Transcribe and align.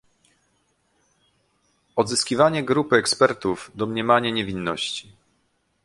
odzyskiwanie, 1.95 2.63
grupy 2.63 2.95
ekspertów, 2.95 3.71
domniemanie 3.75 4.31
niewinności 4.31 5.11